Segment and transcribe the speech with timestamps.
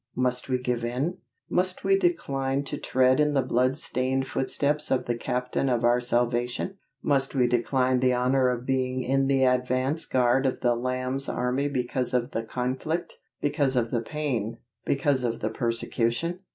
[0.15, 1.19] Must we give in?
[1.47, 6.79] Must we decline to tread in the bloodstained footsteps of the Captain of our salvation?
[7.03, 11.67] Must we decline the honor of being in the advance guard of the Lamb's army
[11.69, 16.39] because of the conflict, because of the pain, because of the persecution?